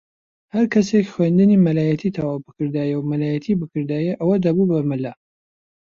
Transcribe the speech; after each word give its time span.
ھەر 0.53 0.65
کەسێک 0.73 1.07
خوێندنی 1.13 1.61
مەلایەتی 1.65 2.13
تەواو 2.15 2.43
بکردایە 2.45 2.95
و 2.97 3.07
مەلایەتی 3.11 3.59
بکردایە 3.61 4.13
ئەوە 4.21 4.35
دەبوو 4.45 4.69
بە 4.71 4.79
مەلا 4.91 5.13